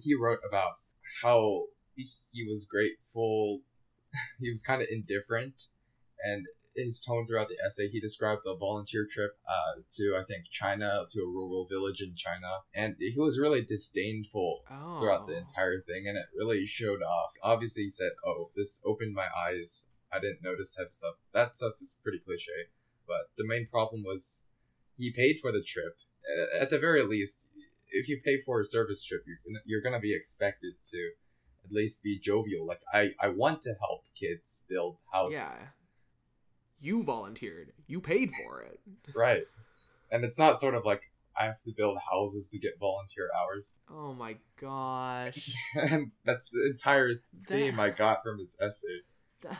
[0.00, 0.72] he wrote about
[1.22, 3.60] how he was grateful.
[4.40, 5.68] he was kind of indifferent,
[6.24, 10.44] and his tone throughout the essay, he described a volunteer trip uh, to I think
[10.50, 15.36] China to a rural village in China, and he was really disdainful oh throughout the
[15.36, 17.32] entire thing, and it really showed off.
[17.42, 19.86] Obviously, he said, "Oh, this opened my eyes.
[20.12, 22.68] I didn't notice type of stuff." That stuff is pretty cliche,
[23.06, 24.44] but the main problem was
[24.96, 25.96] he paid for the trip.
[26.60, 27.48] At the very least,
[27.90, 31.10] if you pay for a service trip, you're gonna, you're gonna be expected to
[31.64, 32.66] at least be jovial.
[32.66, 35.64] Like I, I want to help kids build houses, Yeah.
[36.82, 38.80] You volunteered you paid for it.
[39.14, 39.44] Right?
[40.10, 41.02] And it's not sort of like
[41.38, 45.50] I have to build houses to get volunteer hours, oh my gosh.
[45.74, 49.00] And that's the entire That- theme I got from his essay.
[49.40, 49.54] Th-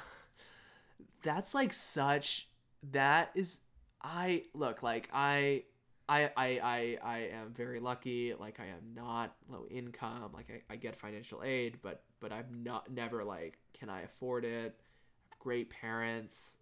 [1.22, 2.48] that's like such
[2.92, 3.60] that is
[4.02, 5.62] i look like i
[6.08, 10.72] I, I, I, I am very lucky like i am not low income like I,
[10.74, 14.74] I get financial aid but but i'm not never like can i afford it?
[14.74, 16.58] I have great parents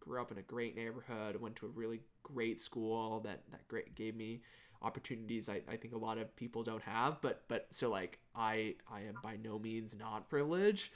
[0.00, 3.94] grew up in a great neighborhood went to a really great school that that great
[3.94, 4.42] gave me
[4.82, 8.74] opportunities I, I think a lot of people don't have but but so like i
[8.90, 10.90] i am by no means not privileged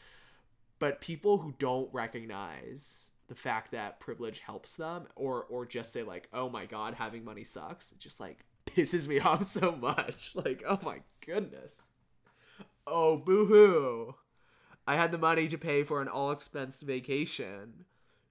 [0.79, 6.03] but people who don't recognize the fact that privilege helps them or or just say
[6.03, 10.33] like oh my god having money sucks just like pisses me off so much.
[10.35, 11.83] Like oh my goodness.
[12.87, 14.15] Oh boo-hoo.
[14.87, 17.87] I had the money to pay for an all expense vacation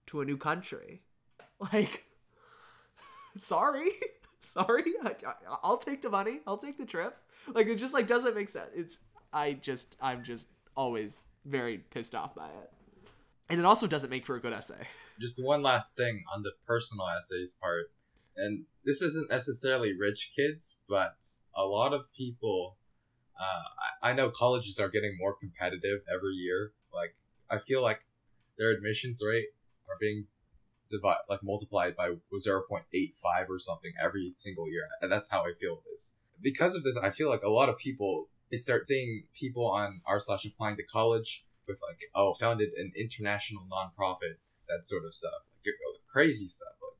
[0.07, 1.01] to a new country.
[1.71, 2.03] Like
[3.37, 3.89] sorry.
[4.39, 4.83] Sorry.
[5.05, 6.41] I, I, i'll take the money.
[6.45, 7.15] I'll take the trip.
[7.53, 8.69] Like it just like doesn't make sense.
[8.75, 8.97] It's
[9.31, 12.71] i just i'm just always very pissed off by it.
[13.49, 14.87] And it also doesn't make for a good essay.
[15.19, 17.91] Just one last thing on the personal essays part.
[18.35, 21.15] And this isn't necessarily rich kids but
[21.55, 22.77] a lot of people
[23.39, 23.63] uh,
[24.01, 26.73] I know colleges are getting more competitive every year.
[26.93, 27.15] Like
[27.49, 28.01] i feel like
[28.57, 29.47] their admissions rate
[29.89, 30.27] are being
[30.89, 35.81] divided, like multiplied by 0.85 or something every single year and that's how i feel
[35.91, 36.13] this.
[36.41, 40.01] because of this i feel like a lot of people they start seeing people on
[40.05, 44.35] r slash applying to college with like oh founded an international nonprofit
[44.69, 45.31] that sort of stuff
[45.65, 45.73] like
[46.11, 46.99] crazy stuff like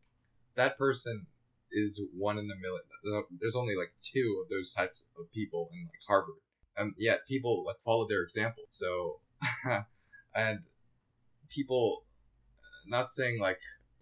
[0.55, 1.27] that person
[1.71, 2.83] is one in a million
[3.39, 6.35] there's only like two of those types of people in like harvard
[6.77, 9.19] and yet people like follow their example so
[10.35, 10.59] and
[11.49, 12.03] people
[12.87, 13.59] not saying like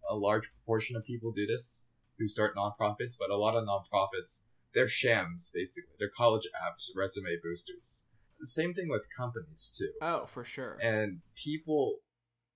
[0.09, 1.85] a large proportion of people do this
[2.17, 4.41] who start nonprofits but a lot of nonprofits
[4.73, 5.93] they're shams basically.
[5.99, 8.05] They're college apps resume boosters.
[8.43, 9.91] Same thing with companies too.
[10.01, 10.77] Oh for sure.
[10.81, 11.97] And people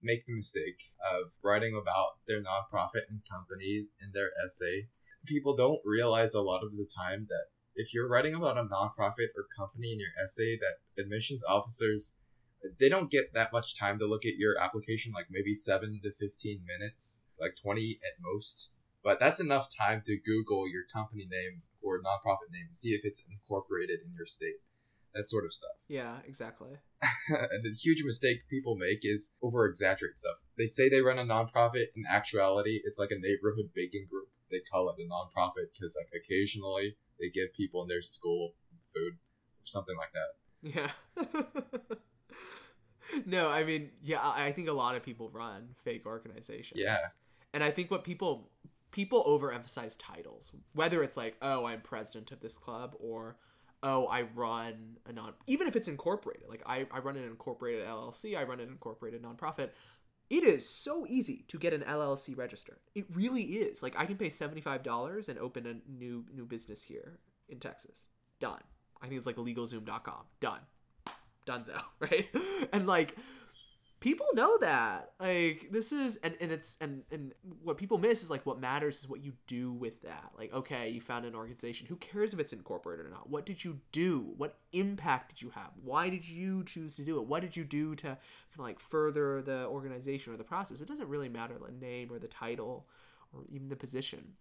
[0.01, 4.87] make the mistake of writing about their nonprofit and company in their essay.
[5.25, 9.33] People don't realize a lot of the time that if you're writing about a nonprofit
[9.35, 12.17] or company in your essay, that admissions officers
[12.79, 16.11] they don't get that much time to look at your application, like maybe seven to
[16.19, 18.71] fifteen minutes, like twenty at most.
[19.03, 23.01] But that's enough time to Google your company name or nonprofit name to see if
[23.03, 24.61] it's incorporated in your state.
[25.13, 25.71] That sort of stuff.
[25.87, 26.77] yeah exactly
[27.29, 30.37] and the huge mistake people make is over exaggerate stuff.
[30.57, 31.87] They say they run a nonprofit.
[31.95, 34.29] In actuality, it's like a neighborhood baking group.
[34.51, 38.53] They call it a nonprofit because like occasionally they give people in their school
[38.93, 40.31] food or something like that.
[40.61, 41.95] yeah
[43.25, 46.79] no i mean yeah i think a lot of people run fake organizations.
[46.81, 46.97] Yeah.
[47.53, 48.49] and i think what people
[48.91, 53.37] people overemphasize titles whether it's like oh i'm president of this club or
[53.83, 57.85] oh i run a non even if it's incorporated like i, I run an incorporated
[57.85, 59.69] llc i run an incorporated nonprofit
[60.29, 62.79] it is so easy to get an llc registered.
[62.95, 63.83] It really is.
[63.83, 68.05] Like i can pay $75 and open a new new business here in texas.
[68.39, 68.61] Done.
[69.01, 70.61] I think it's like legalzoom.com done
[71.45, 72.27] Dunzo, right?
[72.71, 73.15] and like
[74.05, 75.13] people know that.
[75.19, 78.99] Like this is and, and it's and and what people miss is like what matters
[78.99, 80.31] is what you do with that.
[80.37, 81.87] Like okay you found an organization.
[81.87, 83.29] Who cares if it's incorporated or not?
[83.29, 84.33] What did you do?
[84.37, 85.71] What impact did you have?
[85.83, 87.25] Why did you choose to do it?
[87.25, 88.19] What did you do to kind
[88.53, 90.81] of like further the organization or the process?
[90.81, 92.87] It doesn't really matter the name or the title
[93.33, 94.33] or even the position.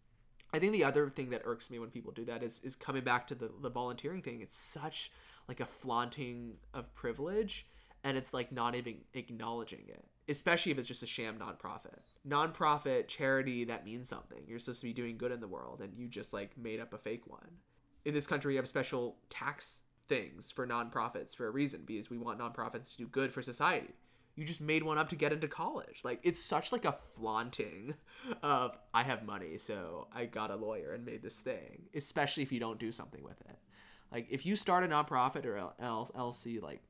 [0.52, 3.02] I think the other thing that irks me when people do that is is coming
[3.02, 4.40] back to the, the volunteering thing.
[4.40, 5.10] It's such
[5.48, 7.66] like a flaunting of privilege
[8.02, 11.98] and it's like not even acknowledging it especially if it's just a sham nonprofit.
[12.26, 14.42] Nonprofit charity that means something.
[14.46, 16.92] You're supposed to be doing good in the world and you just like made up
[16.92, 17.58] a fake one.
[18.04, 22.18] In this country we have special tax things for nonprofits for a reason because we
[22.18, 23.94] want nonprofits to do good for society.
[24.36, 26.00] You just made one up to get into college.
[26.04, 27.94] Like it's such like a flaunting
[28.42, 32.50] of i have money so i got a lawyer and made this thing especially if
[32.50, 33.56] you don't do something with it
[34.14, 36.80] like if you start a nonprofit or LLC like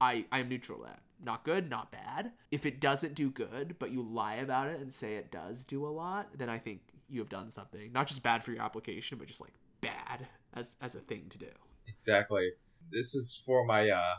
[0.00, 1.00] I I'm neutral to that.
[1.24, 2.32] Not good, not bad.
[2.50, 5.86] If it doesn't do good, but you lie about it and say it does do
[5.86, 9.16] a lot, then I think you have done something not just bad for your application,
[9.16, 11.50] but just like bad as as a thing to do.
[11.86, 12.50] Exactly.
[12.90, 13.88] This is for my.
[13.88, 14.16] uh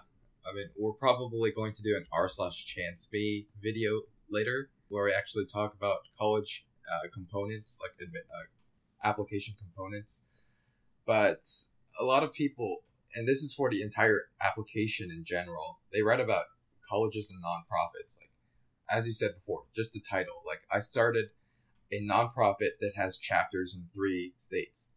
[0.49, 5.03] I mean, we're probably going to do an r slash chance me video later where
[5.03, 10.25] we actually talk about college uh, components, like admit, uh, application components.
[11.05, 11.45] But
[11.99, 12.83] a lot of people
[13.17, 15.79] and this is for the entire application in general.
[15.91, 16.45] They write about
[16.87, 18.17] colleges and nonprofits.
[18.19, 18.29] Like,
[18.89, 20.43] as you said before, just the title.
[20.45, 21.25] Like, I started
[21.91, 24.93] a nonprofit that has chapters in three states.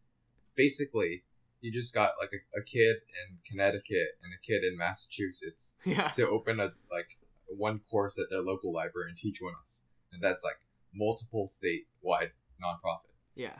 [0.55, 1.23] Basically,
[1.61, 6.09] you just got like a, a kid in Connecticut and a kid in Massachusetts yeah.
[6.09, 7.17] to open a like
[7.57, 10.59] one course at their local library and teach one us, and that's like
[10.93, 12.31] multiple state wide
[12.63, 13.13] nonprofit.
[13.35, 13.59] Yeah,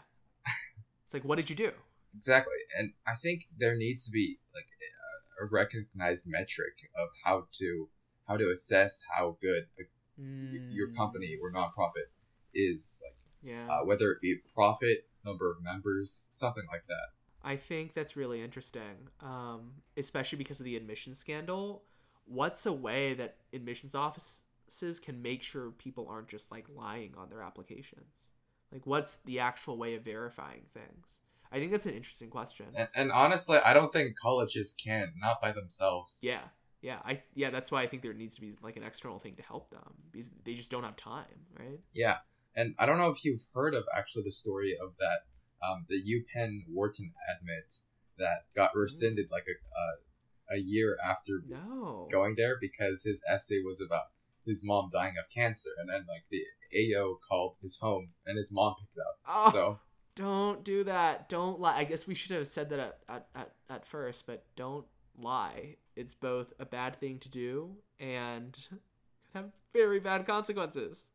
[1.06, 1.72] it's like, what did you do?
[2.16, 7.90] Exactly, and I think there needs to be like a, recognized metric of how to
[8.28, 10.70] how to assess how good a, mm.
[10.72, 12.12] your company or nonprofit
[12.54, 13.02] is.
[13.04, 17.08] Like, yeah, uh, whether it be profit, number of members, something like that.
[17.44, 21.84] I think that's really interesting, um, especially because of the admission scandal.
[22.26, 27.30] What's a way that admissions offices can make sure people aren't just like lying on
[27.30, 28.30] their applications?
[28.72, 31.20] Like, what's the actual way of verifying things?
[31.52, 32.68] I think that's an interesting question.
[32.76, 36.20] And, and honestly, I don't think colleges can, not by themselves.
[36.24, 36.40] Yeah,
[36.82, 39.36] yeah, I yeah, that's why I think there needs to be like an external thing
[39.36, 41.80] to help them because they just don't have time, right?
[41.94, 42.18] Yeah,
[42.56, 46.02] and I don't know if you've heard of actually the story of that um, the
[46.02, 47.76] UPenn Wharton admit
[48.18, 52.08] that got rescinded like a a, a year after no.
[52.12, 54.06] going there because his essay was about
[54.46, 58.52] his mom dying of cancer, and then like the AO called his home and his
[58.52, 59.20] mom picked up.
[59.28, 59.52] Oh.
[59.52, 59.80] So
[60.22, 61.30] don't do that.
[61.30, 61.78] Don't lie.
[61.78, 64.86] I guess we should have said that at, at, at, at first, but don't
[65.18, 65.78] lie.
[65.96, 68.80] It's both a bad thing to do and can
[69.34, 71.08] have very bad consequences.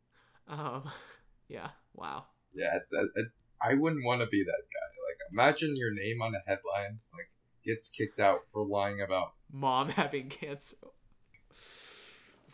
[0.48, 0.90] Um,
[1.48, 1.68] yeah.
[1.94, 2.24] Wow.
[2.54, 3.30] Yeah, that, that,
[3.62, 4.88] I wouldn't want to be that guy.
[5.08, 7.30] Like, imagine your name on a headline, like,
[7.64, 10.76] gets kicked out for lying about mom having cancer.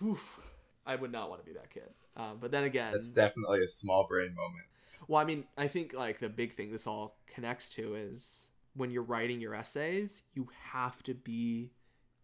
[0.05, 0.41] Oof.
[0.85, 1.89] I would not want to be that kid.
[2.17, 4.67] Um, but then again, that's definitely a small brain moment.
[5.09, 8.91] Well, I mean, I think like the big thing this all connects to is when
[8.91, 11.71] you're writing your essays, you have to be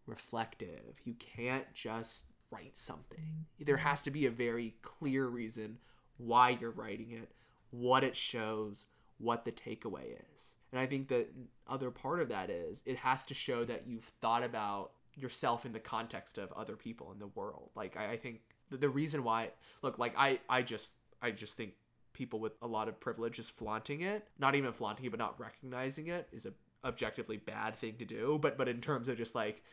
[0.05, 0.99] reflective.
[1.03, 3.45] You can't just write something.
[3.59, 3.87] There mm-hmm.
[3.87, 5.77] has to be a very clear reason
[6.17, 7.31] why you're writing it,
[7.71, 8.85] what it shows,
[9.19, 10.55] what the takeaway is.
[10.71, 11.27] And I think the
[11.67, 15.73] other part of that is it has to show that you've thought about yourself in
[15.73, 17.69] the context of other people in the world.
[17.75, 19.49] Like I, I think the, the reason why
[19.81, 21.73] look like I I just I just think
[22.19, 25.39] people with a lot of privilege just flaunting it, not even flaunting it, but not
[25.39, 26.51] recognizing it is a
[26.85, 28.37] objectively bad thing to do.
[28.41, 29.63] But but in terms of just like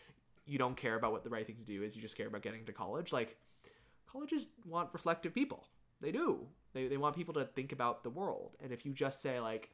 [0.46, 2.42] you don't care about what the right thing to do is, you just care about
[2.42, 3.12] getting to college.
[3.12, 3.36] Like
[4.06, 5.66] colleges want reflective people.
[6.00, 6.46] They do.
[6.72, 8.56] They they want people to think about the world.
[8.62, 9.70] And if you just say like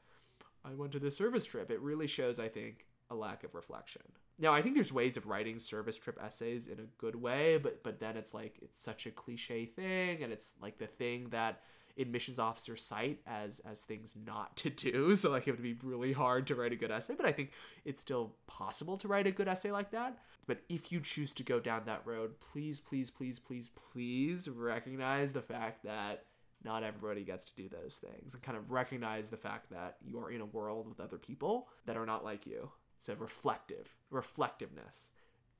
[0.64, 4.02] I went to the service trip, it really shows I think a lack of reflection.
[4.38, 7.82] Now, I think there's ways of writing service trip essays in a good way, but
[7.82, 11.60] but then it's like it's such a cliche thing and it's like the thing that
[11.98, 15.14] admissions officer cite as as things not to do.
[15.22, 17.52] So like it would be really hard to write a good essay but i think
[17.84, 20.18] it's still possible to write a good essay like that.
[20.46, 25.32] But if you choose to go down that road please please please please please recognize
[25.32, 26.24] the fact that
[26.64, 30.18] not everybody gets to do those things and kind of recognize the fact that you
[30.18, 32.70] are in a world with other people that are not like you.
[32.98, 35.10] So reflective reflectiveness.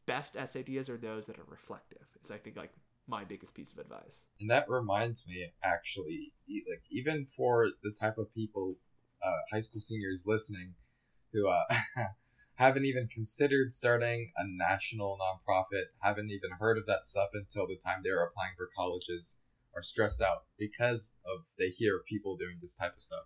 [0.07, 2.07] Best essay ideas are those that are reflective.
[2.17, 2.73] It's i think like
[3.07, 4.25] my biggest piece of advice.
[4.41, 8.77] And that reminds me, actually, like even for the type of people,
[9.23, 10.75] uh, high school seniors listening,
[11.33, 11.75] who uh,
[12.55, 17.79] haven't even considered starting a national nonprofit, haven't even heard of that stuff until the
[17.85, 19.39] time they're applying for colleges,
[19.75, 23.25] are stressed out because of they hear people doing this type of stuff.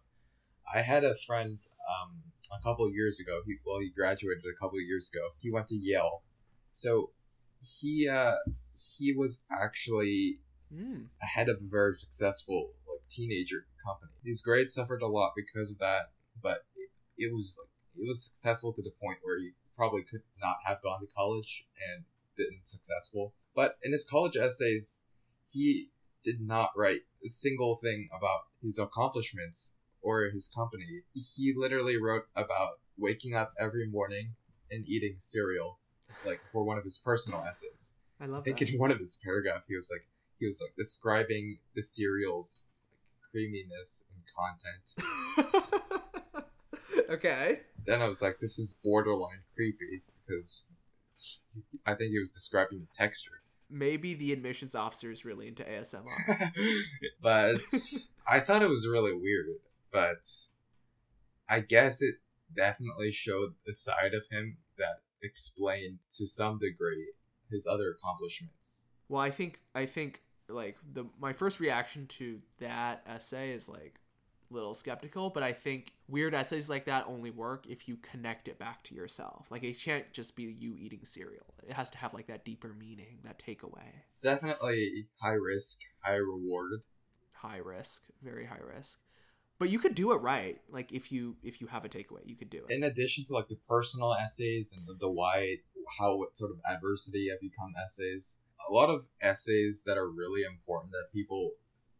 [0.72, 1.58] I had a friend
[1.88, 2.22] um,
[2.52, 3.40] a couple years ago.
[3.46, 5.30] He well, he graduated a couple years ago.
[5.38, 6.22] He went to Yale,
[6.72, 7.10] so
[7.80, 8.34] he uh,
[8.98, 10.40] he was actually
[10.74, 11.06] Mm.
[11.22, 14.10] ahead of a very successful like teenager company.
[14.24, 16.10] His grades suffered a lot because of that,
[16.42, 20.22] but it, it was like it was successful to the point where he probably could
[20.42, 21.64] not have gone to college
[21.94, 22.04] and
[22.36, 23.32] been successful.
[23.54, 25.04] But in his college essays,
[25.48, 25.90] he
[26.24, 31.02] did not write a single thing about his accomplishments or his company.
[31.14, 34.34] He literally wrote about waking up every morning
[34.68, 35.78] and eating cereal,
[36.24, 37.94] like for one of his personal essays.
[38.20, 38.40] I love.
[38.40, 38.70] I think that.
[38.70, 40.06] in one of his paragraph he was like
[40.38, 42.66] he was like describing the cereal's
[43.30, 46.44] creaminess and content.
[47.10, 47.60] okay.
[47.86, 50.64] Then I was like, this is borderline creepy because
[51.86, 53.42] I think he was describing the texture.
[53.68, 56.04] Maybe the admissions officer is really into ASMR.
[57.22, 57.56] but
[58.28, 59.46] I thought it was really weird.
[59.92, 60.28] But
[61.48, 62.16] I guess it
[62.54, 67.12] definitely showed the side of him that explained to some degree
[67.50, 68.86] his other accomplishments.
[69.08, 74.00] Well, I think I think like the my first reaction to that essay is like
[74.50, 78.48] a little skeptical, but I think weird essays like that only work if you connect
[78.48, 79.46] it back to yourself.
[79.50, 81.54] Like it can't just be you eating cereal.
[81.66, 83.88] It has to have like that deeper meaning, that takeaway.
[84.08, 86.82] It's definitely high risk, high reward.
[87.32, 89.00] High risk, very high risk.
[89.58, 90.60] But you could do it right.
[90.70, 92.74] Like if you if you have a takeaway, you could do it.
[92.74, 95.56] in addition to like the personal essays and the, the why
[95.98, 98.38] how what sort of adversity have become essays
[98.68, 101.52] a lot of essays that are really important that people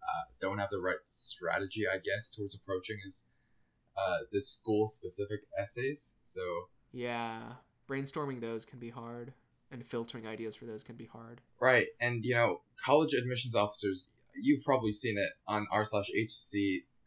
[0.02, 3.24] uh, don't have the right strategy i guess towards approaching is
[3.96, 6.40] uh, the school specific essays so
[6.92, 7.42] yeah,
[7.88, 9.32] brainstorming those can be hard
[9.70, 11.40] and filtering ideas for those can be hard.
[11.60, 14.08] right and you know college admissions officers
[14.40, 16.30] you've probably seen it on r slash h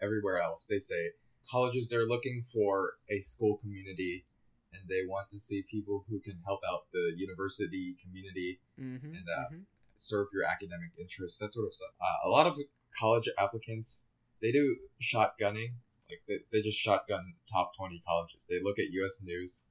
[0.01, 1.11] everywhere else they say
[1.49, 4.25] colleges they're looking for a school community
[4.71, 9.25] and they want to see people who can help out the university community Mm-hmm, And,
[9.27, 9.55] uh,
[9.97, 11.89] serve your academic interests, that sort of stuff.
[11.99, 12.57] Uh, a lot of
[12.97, 14.05] college applicants,
[14.41, 15.73] they do shotgunning.
[16.09, 18.47] Like, they, they just shotgun top 20 colleges.
[18.49, 19.21] They look at U.S.
[19.21, 19.63] News,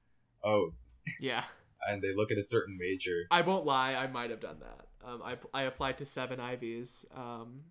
[0.44, 0.74] oh,
[1.18, 1.44] yeah.
[1.88, 3.24] and they look at a certain major.
[3.30, 4.86] I won't lie, I might have done that.
[5.08, 7.62] Um, I, I applied to seven Ivies, um,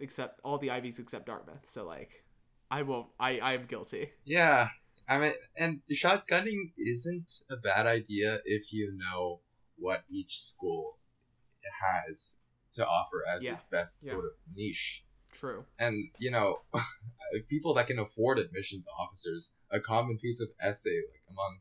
[0.00, 1.62] except all the Ivies except Dartmouth.
[1.66, 2.24] So like,
[2.70, 3.08] I won't.
[3.20, 4.10] I I am guilty.
[4.24, 4.68] Yeah.
[5.08, 9.40] I mean, and shotgunning isn't a bad idea if you know
[9.78, 10.98] what each school
[11.80, 12.38] has
[12.72, 13.54] to offer as Yeah.
[13.54, 14.12] its best Yeah.
[14.12, 15.02] sort of niche.
[15.32, 15.66] True.
[15.78, 16.62] and you know
[17.48, 21.58] people that can afford admissions officers a common piece of essay like among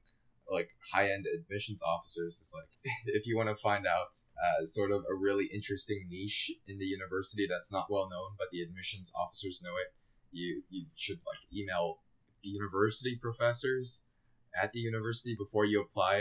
[0.57, 2.71] like high-end admissions officers is like
[3.17, 4.11] if you want to find out
[4.43, 8.47] uh, sort of a really interesting niche in the university that's not well known but
[8.51, 9.89] the admissions officers know it
[10.31, 11.99] you you should like email
[12.43, 14.03] the university professors
[14.61, 16.17] at the university before you apply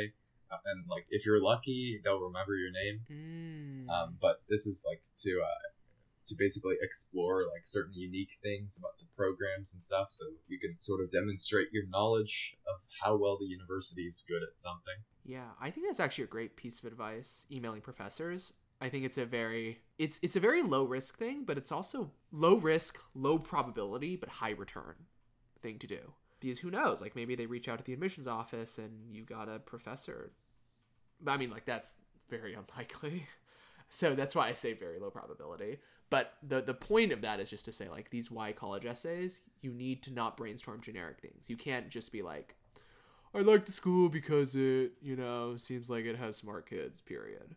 [0.50, 3.88] uh, and like if you're lucky they'll remember your name Mm.
[3.94, 5.62] um, but this is like to uh,
[6.26, 10.76] to basically explore like certain unique things about the programs and stuff, so you can
[10.80, 14.94] sort of demonstrate your knowledge of how well the university is good at something.
[15.24, 17.46] yeah, I think that's actually a great piece of advice.
[17.50, 18.52] Emailing professors.
[18.80, 22.10] I think it's a very it's it's a very low risk thing, but it's also
[22.32, 24.94] low risk, low probability, but high return
[25.62, 26.12] thing to do.
[26.40, 27.00] Because who knows?
[27.00, 30.32] Like maybe they reach out to the admissions office and you got a professor.
[31.26, 31.94] I mean, like that's
[32.28, 33.26] very unlikely.
[33.90, 35.78] So that's why I say very low probability.
[36.14, 39.40] But the the point of that is just to say like these why college essays,
[39.62, 41.50] you need to not brainstorm generic things.
[41.50, 42.54] You can't just be like,
[43.34, 47.56] I like the school because it, you know, seems like it has smart kids, period.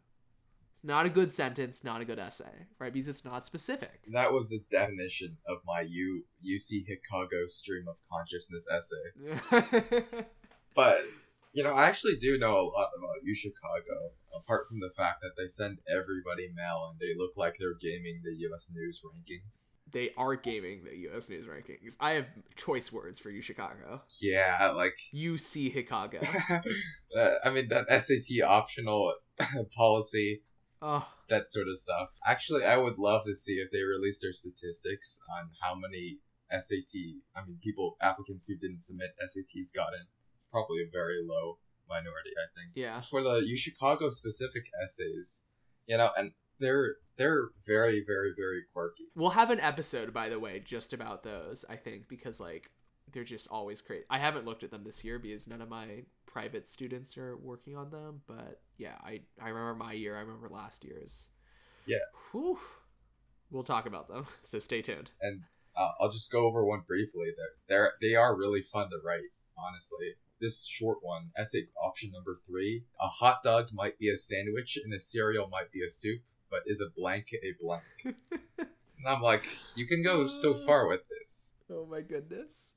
[0.74, 2.92] It's not a good sentence, not a good essay, right?
[2.92, 4.02] Because it's not specific.
[4.12, 10.04] That was the definition of my U UC Chicago stream of consciousness essay.
[10.76, 11.02] But
[11.54, 15.22] you know, I actually do know a lot about U Chicago, apart from the fact
[15.22, 18.72] that they send everybody mail and they look like they're gaming the U.S.
[18.74, 19.66] News rankings.
[19.92, 21.96] they are gaming the US News rankings.
[22.00, 24.02] I have choice words for you, Chicago.
[24.22, 26.20] Yeah, like UC Chicago.
[27.18, 29.14] uh, I mean that SAT optional
[29.76, 30.42] policy
[30.82, 32.10] oh, that sort of stuff.
[32.26, 36.20] Actually, I would love to see if they release their statistics on how many
[36.52, 40.08] SAT, I mean, people, applicants who didn't submit SATs got in.
[40.52, 41.60] Probably a very low
[41.90, 42.72] minority, I think.
[42.76, 43.02] yeah.
[43.02, 45.44] For the U Chicago specific essays,
[45.88, 49.06] you know, and they're they're very, very, very quirky.
[49.16, 52.70] We'll have an episode, by the way, just about those, I think, because, like,
[53.12, 54.04] they're just always great.
[54.10, 57.76] I haven't looked at them this year because none of my private students are working
[57.76, 58.22] on them.
[58.28, 60.16] But yeah, I I remember my year.
[60.16, 61.30] I remember last year's.
[61.86, 61.98] Yeah.
[62.32, 62.60] Whew.
[63.50, 64.26] We'll talk about them.
[64.44, 65.12] So stay tuned.
[65.22, 65.42] And
[65.76, 67.28] uh, I'll just go over one briefly.
[67.38, 69.32] They're, they're they are really fun to write.
[69.58, 74.78] Honestly, this short one, essay option number three: a hot dog might be a sandwich,
[74.84, 77.84] and a cereal might be a soup, but is a blank a blank?
[78.58, 79.44] and I'm like,
[79.76, 81.54] you can go so uh, far with this.
[81.70, 82.74] Oh my goodness.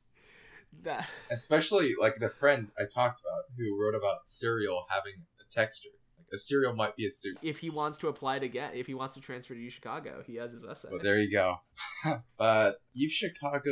[0.83, 5.89] That especially like the friend I talked about who wrote about cereal having a texture.
[6.33, 7.39] A cereal might be a soup.
[7.43, 10.23] if he wants to apply to get, if he wants to transfer to U Chicago,
[10.25, 10.89] he has his essay.
[10.91, 11.57] Well, there you go.
[12.39, 13.71] but U Chicago,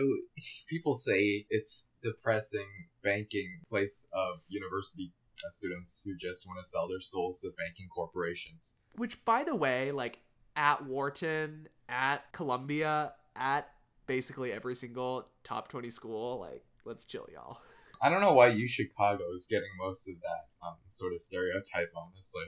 [0.68, 2.66] people say it's depressing
[3.02, 5.12] banking place of university
[5.44, 8.74] uh, students who just want to sell their souls to banking corporations.
[8.96, 10.18] Which, by the way, like
[10.56, 13.68] at Wharton, at Columbia, at
[14.06, 17.58] basically every single top 20 school, like, let's chill, y'all.
[18.02, 21.92] I don't know why U Chicago is getting most of that um, sort of stereotype,
[21.96, 22.44] honestly.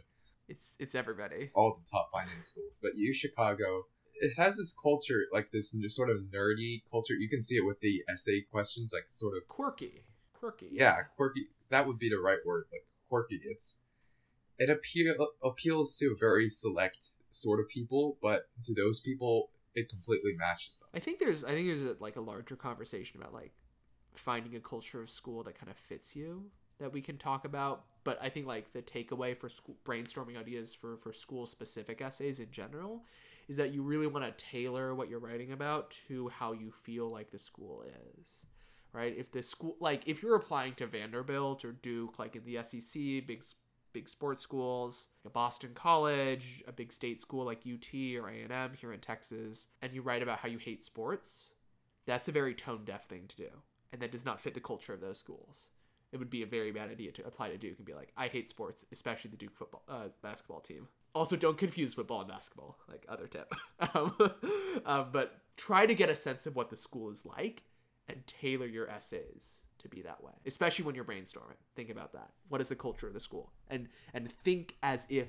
[0.49, 1.51] It's it's everybody.
[1.55, 3.85] All the top finance schools, but U Chicago,
[4.15, 7.15] it has this culture, like this sort of nerdy culture.
[7.15, 10.05] You can see it with the essay questions, like sort of Quirky.
[10.33, 10.69] Quirky.
[10.73, 11.49] yeah, quirky.
[11.71, 13.41] That would be the right word, like quirky.
[13.45, 13.79] It's
[14.59, 16.99] it appeal appeals to a very select
[17.31, 20.89] sort of people, but to those people, it completely matches them.
[20.95, 23.53] I think there's I think there's a, like a larger conversation about like
[24.21, 26.45] finding a culture of school that kind of fits you
[26.79, 27.85] that we can talk about.
[28.03, 32.41] But I think like the takeaway for school brainstorming ideas for for school specific essays
[32.41, 33.05] in general
[33.49, 37.09] is that you really want to tailor what you're writing about to how you feel
[37.09, 37.85] like the school
[38.19, 38.43] is.
[38.93, 39.15] Right?
[39.17, 43.27] If the school like if you're applying to Vanderbilt or Duke like in the SEC,
[43.27, 43.45] big
[43.93, 48.73] big sports schools, like a Boston College, a big state school like UT or A&M
[48.81, 51.51] here in Texas, and you write about how you hate sports,
[52.07, 53.51] that's a very tone deaf thing to do.
[53.93, 55.71] And that does not fit the culture of those schools.
[56.13, 58.27] It would be a very bad idea to apply to Duke and be like, I
[58.27, 60.89] hate sports, especially the Duke football uh, basketball team.
[61.15, 63.53] Also, don't confuse football and basketball, like other tip.
[63.95, 64.17] um,
[64.85, 67.63] um, but try to get a sense of what the school is like
[68.09, 72.31] and tailor your essays to be that way especially when you're brainstorming think about that
[72.49, 75.29] what is the culture of the school and and think as if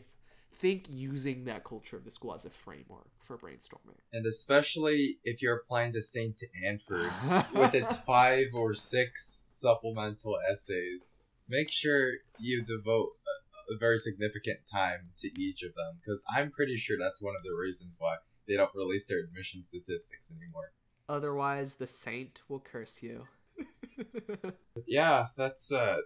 [0.61, 5.41] think using that culture of the school as a framework for brainstorming And especially if
[5.41, 6.39] you're applying to St.
[6.65, 7.11] Anford
[7.53, 12.03] with its five or six supplemental essays, make sure
[12.39, 16.97] you devote a, a very significant time to each of them because I'm pretty sure
[16.99, 18.15] that's one of the reasons why
[18.47, 20.69] they don't release their admission statistics anymore.
[21.09, 23.27] otherwise the saint will curse you
[24.87, 25.97] yeah, that's uh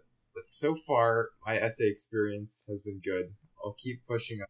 [0.49, 3.33] so far my essay experience has been good.
[3.65, 4.49] I'll keep pushing up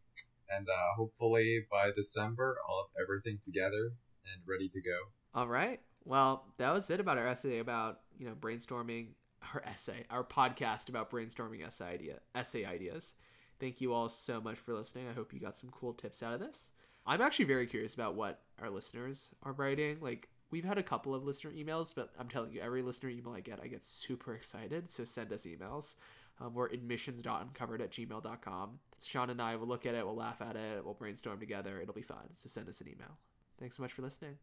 [0.50, 3.94] and uh hopefully by December I'll have everything together
[4.26, 4.98] and ready to go.
[5.34, 5.80] all right.
[6.04, 9.14] Well that was it about our essay about you know brainstorming
[9.54, 13.16] our essay our podcast about brainstorming essay idea essay ideas.
[13.60, 15.08] Thank you all so much for listening.
[15.08, 16.72] I hope you got some cool tips out of this.
[17.08, 19.98] I'm actually very curious about what our listeners are writing.
[20.02, 23.34] Like we've had a couple of listener emails but i'm telling you every listener email
[23.34, 25.96] i get i get super excited so send us emails
[26.40, 30.56] um, we're admissions.uncovered at gmail.com sean and i will look at it we'll laugh at
[30.56, 32.30] it we'll brainstorm together it'll be fun.
[32.34, 33.18] So send us an email.
[33.60, 34.38] Thanks so much for listening